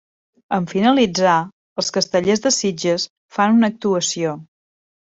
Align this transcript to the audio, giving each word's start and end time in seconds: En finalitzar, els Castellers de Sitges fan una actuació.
En 0.55 0.63
finalitzar, 0.71 1.35
els 1.83 1.93
Castellers 1.99 2.43
de 2.49 2.55
Sitges 2.59 3.09
fan 3.39 3.63
una 3.63 3.73
actuació. 3.77 4.37